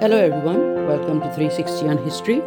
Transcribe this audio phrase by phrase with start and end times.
[0.00, 0.88] Hello, everyone.
[0.88, 2.42] Welcome to 360 on History.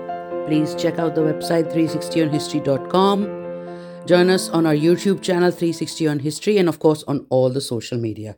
[0.46, 4.05] Please check out the website 360onhistory.com.
[4.05, 7.62] Join us on our YouTube channel 360 on History and, of course, on all the
[7.62, 8.36] social media.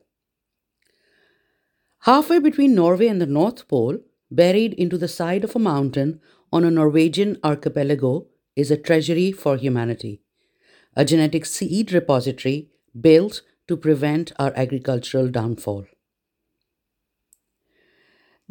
[2.01, 3.97] Halfway between Norway and the North Pole,
[4.29, 6.21] buried into the side of a mountain
[6.53, 10.21] on a Norwegian archipelago, is a treasury for humanity,
[10.95, 12.69] a genetic seed repository
[13.01, 15.87] built to prevent our agricultural downfall.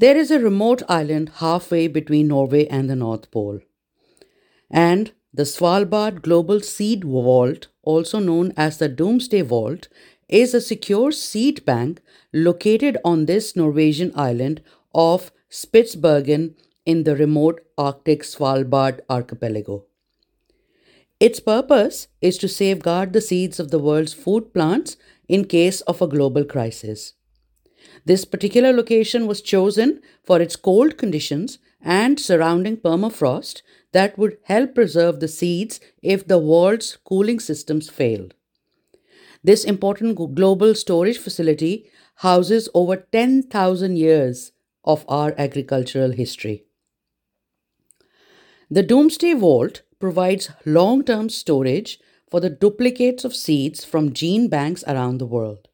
[0.01, 3.59] There is a remote island halfway between Norway and the North Pole.
[4.71, 9.89] And the Svalbard Global Seed Vault, also known as the Doomsday Vault,
[10.29, 12.01] is a secure seed bank
[12.33, 14.63] located on this Norwegian island
[14.95, 16.55] of Spitsbergen
[16.87, 19.85] in the remote Arctic Svalbard archipelago.
[21.19, 26.01] Its purpose is to safeguard the seeds of the world's food plants in case of
[26.01, 27.15] a global crisis.
[28.05, 34.75] This particular location was chosen for its cold conditions and surrounding permafrost that would help
[34.75, 38.35] preserve the seeds if the world's cooling systems failed.
[39.45, 44.53] This important global storage facility houses over 10,000 years
[44.85, 46.65] of our agricultural history.
[48.71, 54.85] The Doomsday Vault provides long term storage for the duplicates of seeds from gene banks
[54.87, 55.69] around the world.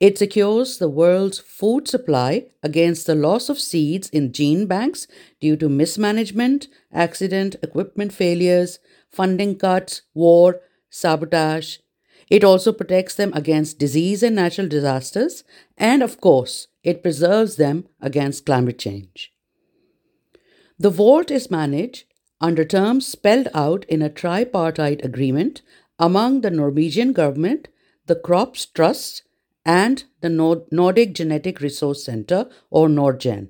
[0.00, 5.06] It secures the world's food supply against the loss of seeds in gene banks
[5.40, 8.78] due to mismanagement, accident, equipment failures,
[9.10, 11.78] funding cuts, war, sabotage.
[12.30, 15.44] It also protects them against disease and natural disasters,
[15.76, 19.32] and of course, it preserves them against climate change.
[20.78, 22.04] The vault is managed
[22.40, 25.60] under terms spelled out in a tripartite agreement
[25.98, 27.68] among the Norwegian government,
[28.06, 29.24] the Crops Trust,
[29.64, 30.28] and the
[30.70, 33.48] Nordic Genetic Resource Center or NordGen.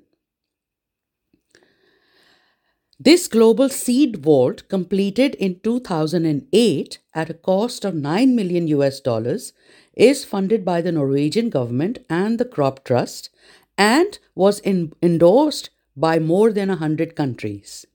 [2.99, 9.53] This global seed vault completed in 2008 at a cost of 9 million US dollars
[9.95, 13.29] is funded by the Norwegian government and the Crop Trust
[13.75, 17.87] and was in, endorsed by more than 100 countries.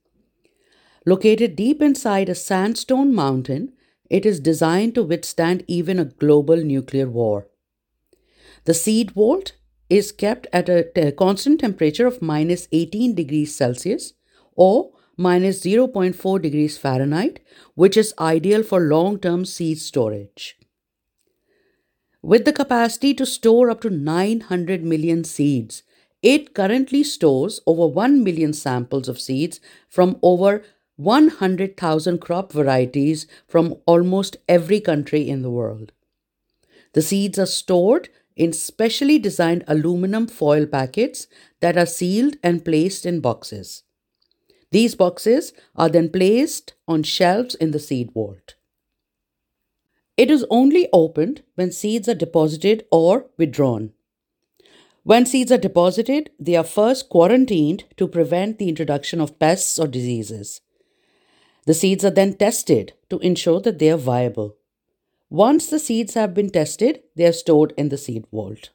[1.04, 3.74] Located deep inside a sandstone mountain,
[4.10, 7.46] it is designed to withstand even a global nuclear war.
[8.66, 9.52] The seed vault
[9.88, 14.14] is kept at a constant temperature of minus 18 degrees Celsius
[14.56, 17.38] or minus 0.4 degrees Fahrenheit,
[17.76, 20.58] which is ideal for long term seed storage.
[22.22, 25.84] With the capacity to store up to 900 million seeds,
[26.20, 30.64] it currently stores over 1 million samples of seeds from over
[30.96, 35.92] 100,000 crop varieties from almost every country in the world.
[36.94, 41.26] The seeds are stored in specially designed aluminum foil packets
[41.60, 43.82] that are sealed and placed in boxes.
[44.70, 48.54] These boxes are then placed on shelves in the seed vault.
[50.16, 53.92] It is only opened when seeds are deposited or withdrawn.
[55.02, 59.86] When seeds are deposited, they are first quarantined to prevent the introduction of pests or
[59.86, 60.62] diseases.
[61.66, 64.56] The seeds are then tested to ensure that they are viable.
[65.28, 68.70] Once the seeds have been tested, they are stored in the seed vault.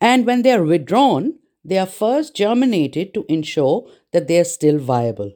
[0.00, 4.78] And when they are withdrawn, they are first germinated to ensure that they are still
[4.78, 5.32] viable.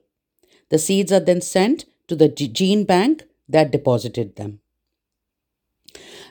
[0.71, 4.61] The seeds are then sent to the gene bank that deposited them.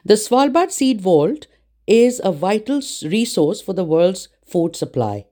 [0.03, 1.47] The Svalbard Seed Vault
[1.85, 5.25] is a vital resource for the world's food supply.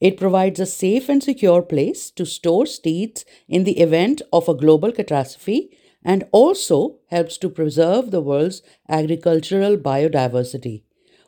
[0.00, 4.54] It provides a safe and secure place to store seeds in the event of a
[4.54, 5.70] global catastrophe
[6.04, 10.82] and also helps to preserve the world's agricultural biodiversity,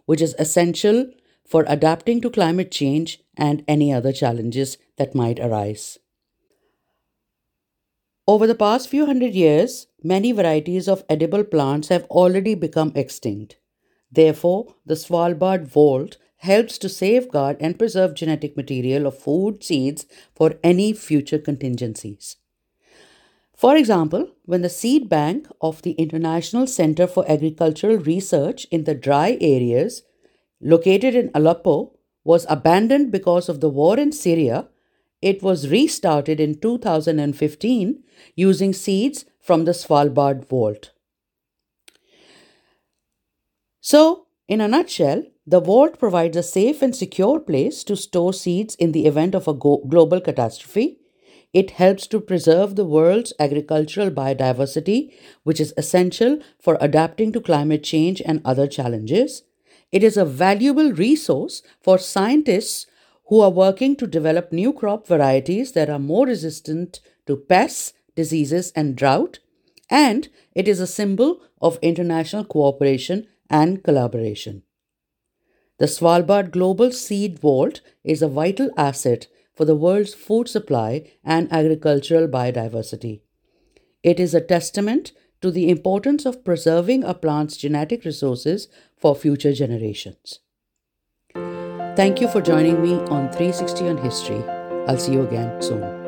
[0.07, 1.11] which is essential
[1.47, 5.99] for adapting to climate change and any other challenges that might arise.
[8.27, 13.57] Over the past few hundred years, many varieties of edible plants have already become extinct.
[14.11, 20.55] Therefore, the Svalbard Vault helps to safeguard and preserve genetic material of food seeds for
[20.63, 22.37] any future contingencies.
[23.63, 28.95] For example, when the seed bank of the International Center for Agricultural Research in the
[28.97, 30.03] dry areas
[30.61, 31.93] located in Aleppo
[32.25, 34.67] was abandoned because of the war in Syria,
[35.21, 38.03] it was restarted in 2015
[38.35, 40.91] using seeds from the Svalbard Vault.
[43.81, 48.75] So, in a nutshell, the vault provides a safe and secure place to store seeds
[48.75, 50.99] in the event of a global catastrophe
[51.53, 55.13] it helps to preserve the world's agricultural biodiversity,
[55.43, 59.43] which is essential for adapting to climate change and other challenges.
[59.91, 62.87] It is a valuable resource for scientists
[63.27, 68.73] who are working to develop new crop varieties that are more resistant to pests, diseases,
[68.75, 69.39] and drought,
[69.91, 74.63] and it is a symbol of international cooperation and collaboration.
[75.79, 81.53] The Svalbard Global Seed Vault is a vital asset for the world's food supply and
[81.53, 83.21] agricultural biodiversity.
[84.03, 89.53] It is a testament to the importance of preserving a plant's genetic resources for future
[89.53, 90.41] generations.
[91.35, 94.43] Thank you for joining me on 360 on History.
[94.89, 96.02] I'll see you again soon.